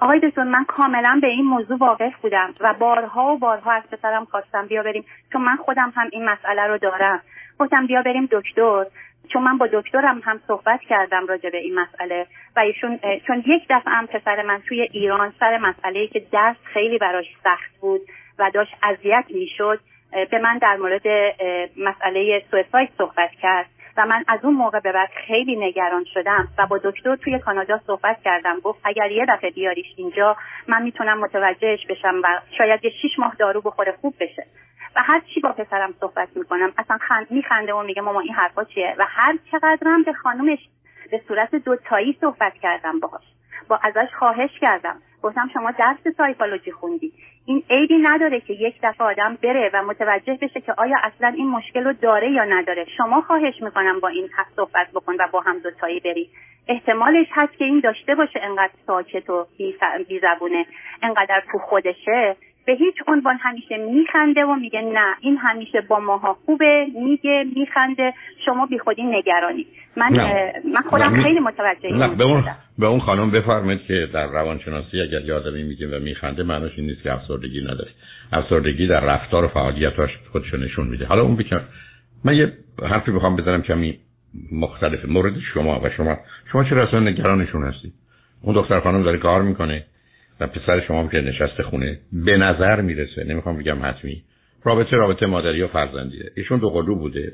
آقای 0.00 0.20
دکتر 0.20 0.44
من 0.44 0.64
کاملا 0.64 1.18
به 1.22 1.26
این 1.26 1.44
موضوع 1.44 1.78
واقف 1.78 2.12
بودم 2.22 2.54
و 2.60 2.74
بارها 2.80 3.34
و 3.34 3.38
بارها 3.38 3.72
از 3.72 3.82
پسرم 3.92 4.24
خواستم 4.24 4.66
بیا 4.66 4.82
بریم 4.82 5.04
چون 5.32 5.42
من 5.42 5.56
خودم 5.56 5.92
هم 5.96 6.08
این 6.12 6.24
مسئله 6.24 6.66
رو 6.66 6.78
دارم. 6.78 7.20
گفتم 7.58 7.86
بیا 7.86 8.02
بریم 8.02 8.28
دکتر 8.32 8.84
چون 9.32 9.42
من 9.42 9.58
با 9.58 9.68
دکترم 9.72 10.20
هم 10.24 10.40
صحبت 10.46 10.80
کردم 10.80 11.26
راجع 11.26 11.50
به 11.50 11.58
این 11.58 11.78
مسئله 11.78 12.26
و 12.56 12.60
ایشون 12.60 12.98
چون 13.26 13.38
یک 13.46 13.62
دفعه 13.70 13.92
هم 13.92 14.06
پسر 14.06 14.42
من 14.42 14.62
توی 14.68 14.80
ایران 14.80 15.32
سر 15.40 15.58
مسئله 15.58 16.06
که 16.06 16.26
دست 16.32 16.60
خیلی 16.64 16.98
براش 16.98 17.26
سخت 17.44 17.80
بود 17.80 18.00
و 18.38 18.50
داشت 18.54 18.72
اذیت 18.82 19.24
می‌شد 19.30 19.80
به 20.30 20.38
من 20.38 20.58
در 20.58 20.76
مورد 20.76 21.06
مسئله 21.76 22.42
سویساید 22.50 22.90
صحبت 22.98 23.30
کرد 23.30 23.66
و 23.96 24.06
من 24.06 24.24
از 24.28 24.44
اون 24.44 24.54
موقع 24.54 24.80
به 24.80 24.92
بعد 24.92 25.10
خیلی 25.26 25.56
نگران 25.56 26.04
شدم 26.14 26.48
و 26.58 26.66
با 26.66 26.80
دکتر 26.84 27.16
توی 27.16 27.38
کانادا 27.38 27.80
صحبت 27.86 28.22
کردم. 28.22 28.60
گفت 28.60 28.80
اگر 28.84 29.10
یه 29.10 29.26
دفعه 29.28 29.50
بیاریش 29.50 29.86
اینجا 29.96 30.36
من 30.68 30.82
می‌تونم 30.82 31.18
متوجهش 31.18 31.86
بشم 31.86 32.20
و 32.24 32.40
شاید 32.58 32.84
یه 32.84 32.90
شیش 33.02 33.18
ماه 33.18 33.34
دارو 33.38 33.60
بخوره 33.60 33.92
خوب 34.00 34.14
بشه. 34.20 34.46
و 34.96 35.02
هر 35.02 35.20
چی 35.34 35.40
با 35.40 35.52
پسرم 35.52 35.94
صحبت 36.00 36.28
می‌کنم 36.36 36.72
اصلا 36.78 36.98
خند 36.98 37.26
میخنده 37.30 37.74
و 37.74 37.82
میگه 37.82 38.02
ماما 38.02 38.20
این 38.20 38.34
حرفا 38.34 38.64
چیه؟ 38.64 38.94
و 38.98 39.04
هر 39.08 39.38
چقدرم 39.52 40.02
به 40.02 40.12
خانومش 40.12 40.58
به 41.10 41.20
صورت 41.28 41.54
دوتایی 41.54 42.18
صحبت 42.20 42.54
کردم 42.54 43.00
باهاش. 43.00 43.24
با 43.68 43.80
ازش 43.82 44.14
خواهش 44.18 44.58
کردم. 44.60 44.96
گفتم 45.22 45.48
شما 45.52 45.70
درس 45.70 46.14
سایکولوژی 46.16 46.72
خوندی. 46.72 47.12
این 47.46 47.62
عیبی 47.70 47.98
نداره 47.98 48.40
که 48.40 48.52
یک 48.52 48.74
دفعه 48.82 49.06
آدم 49.06 49.38
بره 49.42 49.70
و 49.74 49.82
متوجه 49.82 50.38
بشه 50.42 50.60
که 50.60 50.72
آیا 50.72 50.96
اصلا 51.02 51.28
این 51.28 51.50
مشکل 51.50 51.84
رو 51.84 51.92
داره 51.92 52.30
یا 52.30 52.44
نداره. 52.44 52.86
شما 52.96 53.20
خواهش 53.20 53.62
می‌کنم 53.62 54.00
با 54.00 54.08
این 54.08 54.28
صحبت 54.56 54.90
بکن 54.94 55.14
و 55.18 55.28
با 55.32 55.40
هم 55.40 55.58
دوتایی 55.58 56.00
بری. 56.00 56.30
احتمالش 56.68 57.26
هست 57.30 57.52
که 57.58 57.64
این 57.64 57.80
داشته 57.80 58.14
باشه 58.14 58.40
انقدر 58.42 58.72
ساکت 58.86 59.30
و 59.30 59.46
بیزبونه 60.08 60.66
انقدر 61.02 61.42
تو 61.52 61.58
خودشه. 61.58 62.36
به 62.66 62.72
هیچ 62.72 62.94
عنوان 63.06 63.38
همیشه 63.40 63.76
میخنده 63.76 64.44
و 64.44 64.54
میگه 64.54 64.80
نه 64.80 65.14
این 65.20 65.36
همیشه 65.36 65.80
با 65.80 66.00
ماها 66.00 66.36
خوبه 66.46 66.86
میگه 66.94 67.44
میخنده 67.56 68.14
شما 68.44 68.66
بی 68.66 68.78
خودی 68.78 69.02
نگرانی. 69.02 69.66
من 69.96 70.12
من 70.74 70.82
خودم 70.90 71.22
خیلی 71.22 71.40
متوجه 71.40 71.92
نه 71.92 72.08
به 72.08 72.24
اون 72.24 72.44
به 72.78 72.86
اون 72.86 73.00
خانم 73.00 73.30
بفرمایید 73.30 73.82
که 73.82 74.08
در 74.12 74.26
روانشناسی 74.26 75.00
اگر 75.00 75.20
یه 75.20 75.34
آدمی 75.34 75.62
میگه 75.62 75.96
و 75.96 76.00
میخنده 76.02 76.42
معناش 76.42 76.72
این 76.76 76.86
نیست 76.86 77.02
که 77.02 77.12
افسردگی 77.12 77.60
نداره. 77.60 77.90
افسردگی 78.32 78.86
در 78.86 79.00
رفتار 79.00 79.44
و 79.44 79.48
فعالیتاش 79.48 80.10
خودشو 80.32 80.56
نشون 80.56 80.86
میده. 80.86 81.06
حالا 81.06 81.22
اون 81.22 81.36
بیکن 81.36 81.60
من 82.24 82.34
یه 82.34 82.52
حرفی 82.82 83.12
بخوام 83.12 83.36
بزنم 83.36 83.62
کمی 83.62 83.98
مختلف 84.52 85.04
مورد 85.04 85.34
شما 85.54 85.80
و 85.80 85.90
شما 85.96 86.16
شما 86.52 86.64
چرا 86.64 86.82
اصلا 86.82 87.00
نگرانشون 87.00 87.64
هستید؟ 87.64 87.92
اون 88.42 88.54
دختر 88.54 88.80
خانم 88.80 89.02
داره 89.02 89.18
کار 89.18 89.42
می‌کنه. 89.42 89.84
و 90.40 90.46
پسر 90.46 90.80
شما 90.80 91.08
که 91.08 91.20
نشسته 91.20 91.62
خونه 91.62 91.98
به 92.12 92.36
نظر 92.36 92.80
می‌رسه 92.80 93.24
نمی‌خوام 93.24 93.58
بگم 93.58 93.78
حتمی 93.82 94.22
رابطه 94.64 94.96
رابطه 94.96 95.26
مادری 95.26 95.62
و 95.62 95.66
فرزندیه. 95.66 96.30
ایشون 96.36 96.58
دو 96.58 96.70
قلو 96.70 96.94
بوده. 96.94 97.32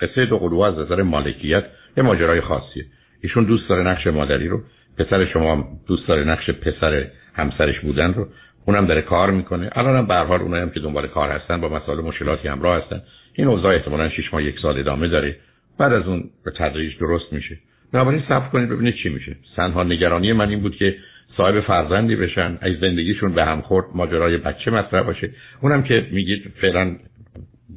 قصه 0.00 0.26
دو 0.26 0.38
قلو 0.38 0.60
از 0.60 0.78
نظر 0.78 1.02
مالکیت 1.02 1.64
یه 1.96 2.02
ماجرای 2.02 2.40
خاصیه. 2.40 2.84
ایشون 3.22 3.44
دوست 3.44 3.68
داره 3.68 3.82
نقش 3.82 4.06
مادری 4.06 4.48
رو 4.48 4.62
پسر 4.98 5.26
شما 5.26 5.68
دوست 5.86 6.08
داره 6.08 6.24
نقش 6.24 6.50
پسر 6.50 7.06
همسرش 7.34 7.80
بودن 7.80 8.14
رو. 8.14 8.28
اونم 8.66 8.86
داره 8.86 9.02
کار 9.02 9.30
می‌کنه. 9.30 9.70
الان 9.72 9.96
هم 9.96 10.06
به 10.06 10.14
هر 10.14 10.24
حال 10.24 10.40
اونایی 10.40 10.62
هم 10.62 10.70
که 10.70 10.80
دنبال 10.80 11.06
کار 11.06 11.30
هستن 11.30 11.60
با 11.60 11.68
مسائل 11.68 12.00
مشکلاتی 12.00 12.48
همراه 12.48 12.84
هستن. 12.84 13.02
این 13.34 13.46
اوضاع 13.46 13.74
احتمالاً 13.74 14.08
6 14.08 14.32
ماه 14.32 14.42
یک 14.42 14.58
سال 14.62 14.78
ادامه 14.78 15.08
داره. 15.08 15.36
بعد 15.78 15.92
از 15.92 16.06
اون 16.06 16.30
به 16.44 16.50
تدریج 16.50 16.98
درست 16.98 17.32
میشه. 17.32 17.58
بنابراین 17.92 18.22
صبر 18.28 18.48
کنید 18.48 18.68
ببینید 18.68 18.94
چی 18.94 19.08
میشه. 19.08 19.36
تنها 19.56 19.84
نگرانی 19.84 20.32
من 20.32 20.48
این 20.48 20.60
بود 20.60 20.76
که 20.76 20.96
صاحب 21.36 21.60
فرزندی 21.60 22.16
بشن 22.16 22.58
از 22.60 22.72
زندگیشون 22.80 23.32
به 23.32 23.44
هم 23.44 23.60
خورد 23.60 23.86
ماجرای 23.94 24.36
بچه 24.36 24.70
مطرح 24.70 25.02
باشه. 25.02 25.30
اونم 25.60 25.82
که 25.82 26.06
میگید 26.10 26.52
فعلا 26.60 26.96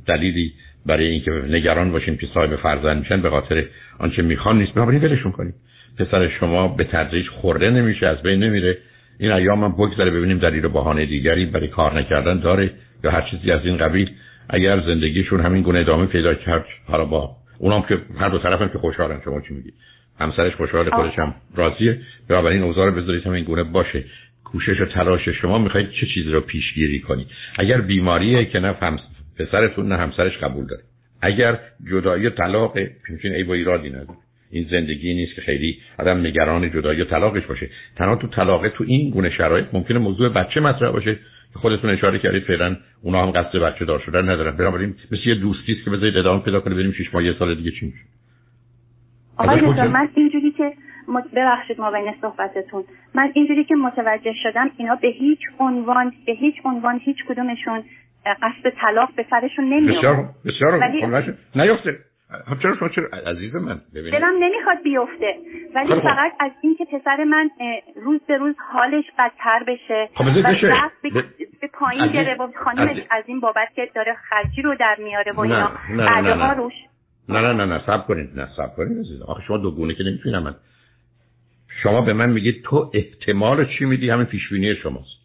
دلیلی 0.07 0.53
برای 0.85 1.07
اینکه 1.07 1.31
نگران 1.31 1.91
باشین 1.91 2.17
که 2.17 2.27
صاحب 2.33 2.55
فرزند 2.55 2.99
میشن 2.99 3.21
به 3.21 3.29
خاطر 3.29 3.65
آنچه 3.99 4.21
می‌خوان 4.21 4.57
نیست. 4.57 4.73
بنابراین 4.73 5.01
ولشون 5.01 5.31
کنید 5.31 5.53
پسر 5.97 6.29
شما 6.39 6.67
به 6.67 6.83
تدریج 6.83 7.27
خورده 7.27 7.69
نمیشه 7.69 8.07
از 8.07 8.21
بین 8.21 8.43
نمیره. 8.43 8.77
این 9.19 9.31
ایام 9.31 9.63
هم 9.63 9.71
بگذره 9.71 10.11
ببینیم 10.11 10.37
دلیل 10.37 10.67
بهانه 10.67 11.05
دیگری 11.05 11.45
برای 11.45 11.67
کار 11.67 11.99
نکردن 11.99 12.39
داره 12.39 12.71
یا 13.03 13.11
هر 13.11 13.21
چیزی 13.21 13.51
از 13.51 13.65
این 13.65 13.77
قبیل. 13.77 14.11
اگر 14.49 14.79
زندگیشون 14.79 15.41
همین 15.41 15.63
گونه 15.63 15.79
ادامه 15.79 16.05
پیدا 16.05 16.33
کرد 16.33 16.65
حالا 16.87 17.05
با 17.05 17.35
اونام 17.59 17.81
که 17.81 17.97
هر 18.19 18.29
دو 18.29 18.37
طرفم 18.37 18.67
که 18.67 18.77
خوشحالن. 18.77 19.21
شما 19.25 19.41
چی 19.41 19.53
میگید 19.53 19.73
همسرش 20.19 20.55
خوشحال 20.55 20.89
خودش 20.89 21.19
هم 21.19 21.35
راضیه. 21.55 22.01
بنابراین 22.29 22.63
اوضاع 22.63 22.85
رو 22.85 22.91
بذارید 22.91 23.23
همین 23.25 23.43
گونه 23.43 23.63
باشه. 23.63 24.03
کوشش 24.43 24.81
و 24.81 24.85
تلاش 24.85 25.29
شما 25.29 25.57
می‌خواید 25.57 25.91
چه 25.91 26.07
چیزی 26.13 26.31
رو 26.31 26.41
پیشگیری 26.41 26.99
کنید؟ 26.99 27.27
اگر 27.57 27.81
بیماریه 27.81 28.45
که 28.45 28.59
نه 28.59 28.75
هم 28.81 28.99
پسرتون 29.39 29.87
نه 29.87 29.97
همسرش 29.97 30.37
قبول 30.37 30.65
داره. 30.65 30.81
اگر 31.21 31.59
جدایی 31.91 32.27
و 32.27 32.29
طلاق 32.29 32.73
چون 33.21 33.31
ای 33.31 33.43
با 33.43 33.53
ایرادی 33.53 33.89
نداره. 33.89 34.17
این 34.51 34.67
زندگی 34.71 35.13
نیست 35.13 35.35
که 35.35 35.41
خیلی 35.41 35.77
آدم 35.99 36.19
نگران 36.19 36.71
جدایی 36.71 37.01
و 37.01 37.05
طلاقش 37.05 37.45
باشه. 37.45 37.69
تنها 37.95 38.15
تو 38.15 38.27
طلاق 38.27 38.67
تو 38.67 38.83
این 38.87 39.09
گونه 39.09 39.29
شرایط 39.29 39.65
ممکنه 39.73 39.99
موضوع 39.99 40.29
بچه 40.29 40.59
مطرح 40.59 40.91
باشه. 40.91 41.19
خودتون 41.53 41.89
اشاره 41.89 42.19
کردید 42.19 42.43
فعلا 42.43 42.77
اونا 43.01 43.23
هم 43.23 43.31
قصد 43.31 43.57
بچه 43.57 43.85
دار 43.85 43.99
شدن 44.05 44.29
ندارن. 44.29 44.57
بنابراین 44.57 44.95
مثل 45.11 45.29
یه 45.29 45.35
دوستی 45.35 45.73
است 45.73 45.85
که 45.85 45.89
بذارید 45.89 46.17
ادامه 46.17 46.43
پیدا 46.43 46.59
کنه 46.59 46.75
بریم 46.75 46.91
6 46.91 47.13
ماه 47.13 47.23
یه 47.23 47.35
سال 47.39 47.55
دیگه 47.55 47.71
چی 47.71 47.85
میشه؟ 47.85 47.99
آقای 49.37 49.59
دکتر 49.61 49.87
من 49.87 50.09
اینجوری 50.15 50.51
که 50.51 50.73
ببخشید 51.35 51.79
ما 51.79 51.91
بین 51.91 52.13
صحبتتون. 52.21 52.83
من 53.13 53.31
اینجوری 53.33 53.63
که 53.63 53.75
متوجه 53.75 54.33
شدم 54.43 54.71
اینا 54.77 54.95
به 54.95 55.07
هیچ 55.07 55.39
عنوان 55.59 56.13
به 56.25 56.31
هیچ 56.31 56.55
عنوان 56.65 56.99
هیچ 57.03 57.25
کدومشون 57.29 57.83
قصد 58.41 58.69
طلاق 58.81 59.09
به 59.15 59.25
سرشون 59.29 59.65
نمیاد 59.65 59.97
بسیار 59.97 60.25
بسیار 60.45 60.79
ولی... 60.79 61.33
نیفته. 61.55 61.97
خب 62.49 62.59
چرا 62.61 62.75
شما 62.75 62.89
چرا؟ 62.89 63.07
عزیز 63.27 63.55
من 63.55 63.81
ببینید. 63.95 64.13
دلم 64.13 64.33
نمی‌خواد 64.39 64.83
بیفته. 64.83 65.35
ولی 65.75 65.87
خب 65.87 66.01
فقط 66.01 66.31
از 66.39 66.51
اینکه 66.61 66.85
پسر 66.85 67.23
من 67.23 67.49
روز 67.95 68.21
به 68.27 68.37
روز 68.37 68.55
حالش 68.73 69.05
بدتر 69.19 69.63
بشه 69.67 70.09
خب 70.15 70.49
بشه. 70.49 70.73
به, 71.03 71.09
به 71.61 71.67
پایین 71.73 72.07
گره 72.07 72.35
و 72.35 72.47
خانمش 72.63 72.97
از 73.11 73.23
این 73.27 73.39
بابت 73.39 73.73
که 73.75 73.89
داره 73.95 74.13
خرجی 74.13 74.61
رو 74.61 74.75
در 74.75 74.95
میاره 74.99 75.31
و 75.31 75.39
اینا. 75.39 75.71
بعدها 75.97 76.53
روش 76.53 76.73
نه 77.29 77.41
نه 77.41 77.53
نه 77.53 77.65
نه 77.65 77.81
سب 77.85 78.07
کنید 78.07 78.39
نه 78.39 78.47
سب 78.57 78.75
کنید 78.75 78.99
عزیز 78.99 79.21
آخه 79.21 79.43
شما 79.47 79.57
دو 79.57 79.71
گونه 79.71 79.93
که 79.93 80.03
نمی‌تونم. 80.03 80.43
من 80.43 80.55
شما 81.83 82.01
به 82.01 82.13
من 82.13 82.29
میگید 82.29 82.63
تو 82.63 82.91
احتمال 82.93 83.65
چی 83.65 83.85
میدی؟ 83.85 84.09
همین 84.09 84.25
پیشبینی 84.25 84.75
شماست. 84.75 85.17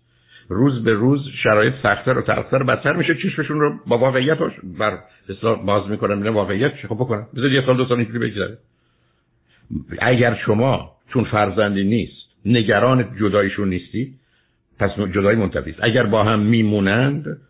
روز 0.48 0.84
به 0.84 0.92
روز 0.92 1.28
شرایط 1.42 1.74
سختتر 1.82 2.18
و 2.18 2.22
تختر 2.22 2.62
بدتر 2.62 2.92
میشه. 2.92 3.14
چشمشون 3.14 3.60
رو 3.60 3.78
با 3.86 3.98
واقعیت 3.98 4.38
بر 4.78 4.98
باز 5.66 5.90
می‌کنن 5.90 6.18
میگن 6.18 6.30
واقعیت 6.30 6.76
چه 6.82 6.88
خب 6.88 6.94
بکنن 6.94 7.26
بذارید 7.36 7.52
یه 7.52 7.66
سال 7.66 7.76
دو 7.76 7.86
سال 7.86 7.98
اینجوری 7.98 8.18
بگذره. 8.18 8.58
اگر 9.98 10.38
شما 10.46 10.92
چون 11.12 11.24
فرزندی 11.24 11.84
نیست 11.84 12.22
نگران 12.46 13.16
جدایشون 13.20 13.68
نیستی 13.68 14.14
پس 14.78 14.90
جدایی 15.14 15.38
منتفی 15.38 15.74
اگر 15.82 16.06
با 16.06 16.24
هم 16.24 16.40
میمونند 16.40 17.40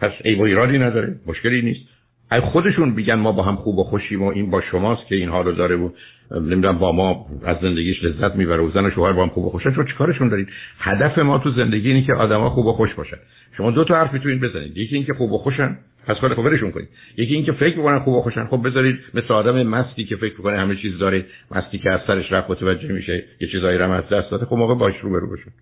پس 0.00 0.12
ای 0.24 0.34
و 0.34 0.42
ایرادی 0.42 0.78
نداره. 0.78 1.16
مشکلی 1.26 1.62
نیست. 1.62 1.91
خودشون 2.40 2.94
بگن 2.94 3.14
ما 3.14 3.32
با 3.32 3.42
هم 3.42 3.56
خوب 3.56 3.78
و 3.78 3.84
خوشیم 3.84 4.22
و 4.22 4.26
این 4.26 4.50
با 4.50 4.60
شماست 4.60 5.06
که 5.06 5.14
این 5.14 5.28
حالو 5.28 5.52
داره 5.52 5.76
و 5.76 5.90
نمی‌دونم 6.30 6.78
با 6.78 6.92
ما 6.92 7.26
از 7.44 7.56
زندگیش 7.62 8.04
لذت 8.04 8.36
می‌بره 8.36 8.62
و 8.62 8.70
زن 8.70 8.84
و 8.84 8.90
شوهر 8.90 9.12
با 9.12 9.22
هم 9.22 9.28
خوب 9.28 9.44
و 9.44 9.50
خوشن. 9.50 9.72
چون 9.72 9.86
چیکارشون 9.86 10.28
دارید 10.28 10.48
هدف 10.78 11.18
ما 11.18 11.38
تو 11.38 11.50
زندگی 11.50 11.88
اینه 11.88 12.06
که 12.06 12.14
آدما 12.14 12.50
خوب 12.50 12.66
و 12.66 12.72
خوش 12.72 12.94
باشن. 12.94 13.16
شما 13.56 13.70
دو 13.70 13.84
تا 13.84 13.94
حرفی 13.94 14.18
تو 14.18 14.28
این 14.28 14.40
بزنید. 14.40 14.76
یکی 14.76 14.94
اینکه 14.94 15.14
خوب 15.14 15.32
و 15.32 15.38
خوشن 15.38 15.78
پس 16.06 16.16
خود 16.16 16.34
خبرشون 16.34 16.70
کنید. 16.70 16.88
یکی 17.16 17.34
اینکه 17.34 17.52
فکر 17.52 17.76
می‌کنن 17.76 17.98
خوب 17.98 18.14
و 18.14 18.22
خوشن. 18.22 18.46
خب 18.46 18.68
بذارید 18.68 18.98
مثل 19.14 19.34
آدم 19.34 19.62
مستی 19.62 20.04
که 20.04 20.16
فکر 20.16 20.34
می‌کنه 20.38 20.58
همه 20.58 20.76
چیز 20.76 20.98
داره 20.98 21.24
مستی 21.50 21.78
که 21.78 21.90
از 21.90 22.00
سرش 22.06 22.32
رفت 22.32 22.50
متوجه 22.50 22.92
میشه 22.92 23.24
یه 23.40 23.48
چیزایی 23.48 23.78
رو 23.78 23.90
از 23.90 24.08
دست 24.08 24.30
داده 24.30 24.46
خب 24.46 24.56
موقع 24.56 24.74
باش 24.74 24.94
رو 25.02 25.10
برو 25.10 25.26
بشون. 25.26 25.52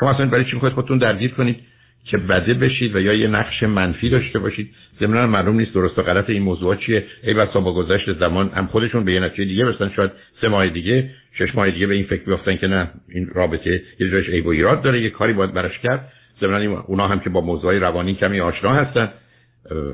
شما 0.00 0.10
اصلا 0.10 0.26
برای 0.26 0.44
چی 0.44 0.52
می‌خواید 0.52 0.74
خودتون 0.74 0.98
درگیر 0.98 1.30
کنید؟ 1.30 1.56
که 2.04 2.16
بده 2.16 2.54
بشید 2.54 2.96
و 2.96 3.00
یا 3.00 3.14
یه 3.14 3.28
نقش 3.28 3.62
منفی 3.62 4.10
داشته 4.10 4.38
باشید. 4.38 4.70
ضمن 5.00 5.24
معلوم 5.24 5.56
نیست 5.56 5.74
درست 5.74 5.98
و 5.98 6.02
غلط 6.02 6.30
این 6.30 6.42
موضوع 6.42 6.76
چیه. 6.76 7.04
ای 7.22 7.34
بسا 7.34 7.60
با 7.60 7.74
گذشت 7.74 8.18
زمان 8.18 8.48
هم 8.48 8.66
خودشون 8.66 9.04
به 9.04 9.12
یه 9.12 9.20
نتیجه 9.20 9.44
دیگه 9.44 9.64
برسن. 9.64 9.90
شاید 9.96 10.10
سه 10.40 10.48
ماه 10.48 10.68
دیگه 10.68 11.10
شش 11.38 11.54
ماه 11.54 11.70
دیگه 11.70 11.86
به 11.86 11.94
این 11.94 12.04
فکر 12.04 12.22
بیفتن 12.22 12.56
که 12.56 12.66
نه 12.66 12.90
این 13.08 13.30
رابطه 13.34 13.82
یه 14.00 14.10
جایش 14.10 14.28
ای 14.28 14.40
و 14.40 14.48
ایراد 14.48 14.82
داره 14.82 15.00
یه 15.00 15.10
کاری 15.10 15.32
باید 15.32 15.52
براش 15.52 15.78
کرد. 15.78 16.12
ضمن 16.40 16.66
اونا 16.66 17.08
هم 17.08 17.20
که 17.20 17.30
با 17.30 17.40
موضوعی 17.40 17.78
روانی 17.78 18.14
کمی 18.14 18.40
آشنا 18.40 18.74
هستن. 18.74 19.08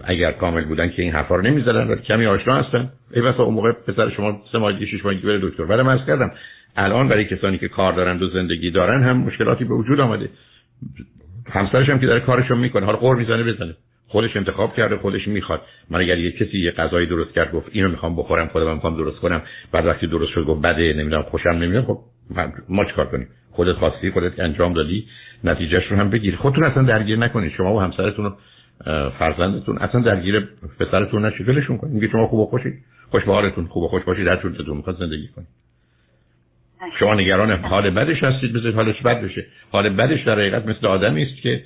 اگر 0.05 0.33
کامل 0.33 0.65
بودن 0.65 0.91
که 0.91 1.03
این 1.03 1.13
حرفا 1.13 1.37
رو 1.37 1.43
نمی‌زدن 1.43 1.89
ولی 1.89 2.01
کمی 2.01 2.27
آشنا 2.27 2.63
هستن. 2.63 2.89
ای 3.15 3.23
بسا 3.23 3.43
اون 3.43 3.55
موقع 3.55 3.73
پسر 3.73 4.11
شما 4.11 4.43
سه 4.53 4.59
ماه 4.59 4.73
دیگه 4.73 4.87
شش 4.87 5.05
ماه 5.05 5.15
دیگه 5.15 5.27
بره 5.27 5.39
دکتر. 5.39 5.65
بعد 5.65 5.81
من 5.81 5.99
کردم 6.07 6.31
الان 6.77 7.09
برای 7.09 7.25
کسانی 7.25 7.59
که 7.59 7.69
کار 7.69 7.93
دارن 7.93 8.23
و 8.23 8.29
زندگی 8.29 8.71
دارن 8.71 9.03
هم 9.03 9.17
مشکلاتی 9.17 9.65
به 9.65 9.75
وجود 9.75 10.01
آمده. 10.01 10.29
همسرش 11.51 11.89
هم 11.89 11.99
که 11.99 12.07
داره 12.07 12.21
کارشو 12.21 12.55
می‌کنه. 12.55 12.87
حالا 12.87 12.99
قور 12.99 13.17
می‌زنه 13.17 13.43
بزنه. 13.53 13.75
خودش 14.09 14.37
انتخاب 14.37 14.77
کرده 14.77 14.97
خودش 14.97 15.29
می‌خواد. 15.29 15.63
من 15.91 16.01
اگر 16.01 16.19
یه 16.19 16.33
کسی 16.33 16.59
یه 16.59 16.71
غذایی 16.71 17.07
درست 17.07 17.33
کرد 17.33 17.53
گفت 17.53 17.69
اینو 17.73 17.89
می‌خوام 17.89 18.17
بخورم 18.17 18.47
خودم 18.47 18.75
می‌خوام 18.75 18.97
درست 18.97 19.19
کنم. 19.19 19.43
بعد 19.73 19.87
وقتی 19.87 20.07
درست 20.07 20.33
شد 20.33 20.45
گفت 20.45 20.63
بده 20.63 20.93
نمی‌دونم 20.93 21.23
خوشم 21.23 21.49
نمیاد 21.49 21.85
خب 21.85 21.99
ما 22.69 22.85
چیکار 22.85 23.07
کنیم؟ 23.07 23.29
خودت 23.51 23.73
خواستی 23.73 24.11
خودت 24.11 24.41
انجام 24.41 24.73
دادی 24.73 25.07
نتیجهش 25.45 25.87
رو 25.91 25.97
هم 25.97 26.11
بگیر. 26.11 26.37
خودتون 26.37 26.65
اصلا 26.65 26.83
درگیر 26.83 27.19
نکنید. 27.19 27.53
شما 27.53 27.75
و 27.75 27.81
همسرتون 27.81 28.35
فرزندتون 29.19 29.79
اصلا 29.79 30.01
درگیر 30.01 30.49
پسرتون 30.81 31.25
نشید. 31.25 31.49
ولشون 31.49 31.79
کنید 31.79 31.95
میگه 31.95 32.09
شما 32.09 32.27
خوب 32.27 32.41
و 32.41 32.47
خوشید 32.47 32.75
خوش 33.11 33.25
به 33.25 33.51
خوب 33.69 33.83
و 33.83 33.89
خوش 33.89 34.03
باشید. 34.03 34.27
در 34.27 34.37
طولتون 34.37 34.77
می‌خواد 34.77 34.97
زندگی 34.97 35.29
کنید. 35.29 35.49
شما 36.99 37.15
نگران 37.15 37.53
حال 37.53 37.91
بدش 37.91 38.23
هستید 38.25 38.53
بذارید 38.53 38.75
حالش 38.75 39.03
بد 39.03 39.21
بشه. 39.21 39.47
حال 39.73 39.89
بدش 39.89 40.23
در 40.23 40.33
حقیقت 40.33 40.67
مثل 40.67 40.87
آدمی 40.87 41.23
است 41.23 41.43
که 41.43 41.63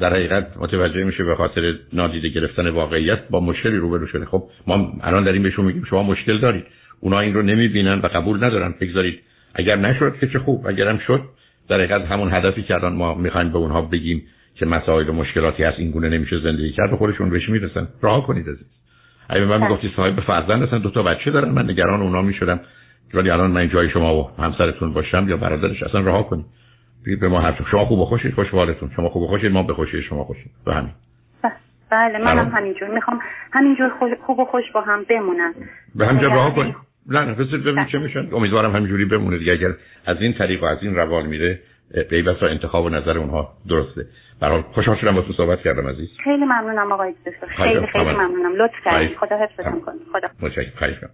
در 0.00 0.12
حقیقت 0.12 0.56
متوجه 0.56 1.04
میشه 1.04 1.24
به 1.24 1.34
خاطر 1.34 1.74
نادیده 1.92 2.28
گرفتن 2.28 2.68
واقعیت 2.68 3.28
با 3.30 3.40
مشکلی 3.40 3.76
روبرو 3.76 4.06
شده. 4.06 4.24
خب 4.24 4.42
ما 4.66 4.92
الان 5.02 5.24
داریم 5.24 5.42
بهشون 5.42 5.64
میگیم 5.64 5.84
شما 5.84 6.02
مشکل 6.02 6.38
دارید. 6.38 6.64
اونا 7.00 7.20
این 7.20 7.34
رو 7.34 7.42
نمی‌بینن 7.42 7.98
و 7.98 8.06
قبول 8.06 8.44
ندارن. 8.44 8.74
بگذارید. 8.80 9.20
اگر 9.54 9.76
نشد 9.76 10.14
که 10.20 10.28
چه 10.28 10.38
خوب. 10.38 10.66
اگرم 10.66 10.98
شد 10.98 11.20
در 11.68 11.76
حقیقت 11.76 12.04
همون 12.04 12.32
هدفی 12.32 12.62
که 12.62 12.74
الان 12.74 12.92
ما 12.92 13.14
می‌خوایم 13.14 13.52
به 13.52 13.58
اونها 13.58 13.82
بگیم 13.82 14.22
که 14.54 14.66
مسائل 14.66 15.08
و 15.08 15.12
مشکلاتی 15.12 15.62
هست 15.62 15.78
این 15.78 15.90
گونه 15.90 16.08
نمیشه 16.08 16.38
زندگی 16.38 16.72
کرد 16.72 16.92
و 16.92 16.96
خودشون 16.96 17.30
بهش 17.30 17.48
می‌رسن. 17.48 17.88
راه 18.02 18.26
کنید 18.26 18.48
عزیز. 18.48 18.66
اگه 19.28 19.44
من 19.44 19.62
می‌گفتی 19.62 19.92
صاحب 19.96 20.20
فرزند 20.20 20.62
هستن 20.62 20.78
دو 20.78 20.90
تا 20.90 21.02
بچه 21.02 21.30
دارن 21.30 21.48
من 21.48 21.70
نگران 21.70 22.00
اونا 22.00 22.22
می‌شدم. 22.22 22.60
ولی 23.14 23.30
الان 23.30 23.50
من 23.50 23.68
جای 23.68 23.90
شما 23.90 24.16
و 24.16 24.30
همسرتون 24.38 24.92
باشم 24.92 25.28
یا 25.28 25.36
برادرش 25.36 25.82
اصلا 25.82 26.00
راه 26.00 26.28
کنید. 26.28 26.46
به 27.20 27.28
ما 27.28 27.40
حرف 27.40 27.68
شما 27.70 27.84
خوب 27.84 27.98
و 27.98 28.04
خوشید 28.04 28.34
خوش 28.34 28.48
حالتون. 28.48 28.90
شما 28.96 29.08
خوب 29.08 29.22
و 29.22 29.26
خوشید 29.26 29.52
ما 29.52 29.62
به 29.62 29.74
خوشی 29.74 30.02
شما 30.02 30.24
خوشید 30.24 30.50
به 30.66 30.74
همین. 30.74 30.90
بله 31.90 32.18
منم 32.18 32.48
همینجور. 32.48 32.88
می‌خوام 32.88 33.20
همینجور 33.52 33.90
خوب 34.26 34.38
و 34.38 34.44
خوش 34.44 34.64
با 34.74 34.80
هم 34.80 35.04
بمونم. 35.10 35.54
به 35.94 36.06
همینجا 36.06 36.28
راه 36.28 36.54
کنید. 36.54 36.74
نه 37.06 37.24
نه 37.24 37.34
ببینید 37.34 37.88
چه 37.88 37.98
میشن. 37.98 38.28
امیدوارم 38.32 38.76
همینجوری 38.76 39.04
بمونه 39.04 39.38
دیگه 39.38 39.52
اگر 39.52 39.68
از 40.06 40.16
این 40.20 40.34
طریق 40.34 40.62
و 40.62 40.66
از 40.66 40.78
این 40.82 40.96
روال 40.96 41.26
میره 41.26 41.58
پیوسته 42.10 42.46
انتخاب 42.46 42.84
و 42.84 42.88
نظر 42.88 43.18
اونها 43.18 43.48
درسته. 43.68 44.06
برحال 44.40 44.62
خوشحال 44.62 44.96
شدم 44.96 45.14
با 45.14 45.22
تو 45.22 45.32
صحبت 45.32 45.60
کردم 45.60 45.88
عزیز. 45.88 46.08
خیلی 46.24 46.44
ممنونم 46.44 46.92
آقای 46.92 47.14
دکتر. 47.26 47.46
خیلی 47.46 47.86
خیلی 47.86 48.04
ممنونم. 48.04 48.52
لطف 48.56 48.74
کردید 48.84 49.16
خدا 49.16 49.36
حفظتون 49.36 49.80
کنه. 49.80 49.94
خدا. 50.12 50.28
متشکرم. 50.42 50.72